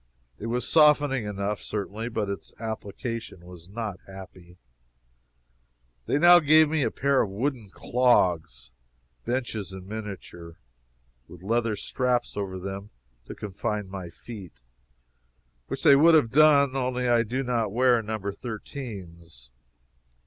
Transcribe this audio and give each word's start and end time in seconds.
It 0.39 0.47
was 0.47 0.67
softening 0.67 1.25
enough, 1.25 1.61
certainly, 1.61 2.09
but 2.09 2.27
its 2.27 2.53
application 2.59 3.45
was 3.45 3.69
not 3.69 3.99
happy. 4.07 4.57
They 6.07 6.17
now 6.17 6.39
gave 6.39 6.69
me 6.69 6.81
a 6.81 6.89
pair 6.89 7.21
of 7.21 7.29
wooden 7.29 7.69
clogs 7.69 8.71
benches 9.25 9.71
in 9.71 9.87
miniature, 9.87 10.55
with 11.27 11.43
leather 11.43 11.75
straps 11.75 12.35
over 12.35 12.57
them 12.57 12.89
to 13.25 13.35
confine 13.35 13.89
my 13.89 14.09
feet 14.09 14.63
(which 15.67 15.83
they 15.83 15.95
would 15.95 16.15
have 16.15 16.31
done, 16.31 16.75
only 16.75 17.07
I 17.07 17.21
do 17.21 17.43
not 17.43 17.71
wear 17.71 18.01
No. 18.01 18.17
13s.) 18.17 19.51